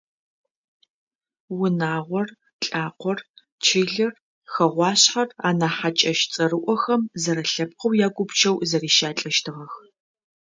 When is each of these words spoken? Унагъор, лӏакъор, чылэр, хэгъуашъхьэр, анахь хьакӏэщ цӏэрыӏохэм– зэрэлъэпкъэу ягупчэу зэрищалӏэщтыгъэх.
Унагъор, 1.61 2.27
лӏакъор, 2.65 3.17
чылэр, 3.65 4.13
хэгъуашъхьэр, 4.51 5.29
анахь 5.47 5.73
хьакӏэщ 5.79 6.19
цӏэрыӏохэм– 6.33 7.01
зэрэлъэпкъэу 7.21 7.97
ягупчэу 8.07 8.57
зэрищалӏэщтыгъэх. 8.69 9.73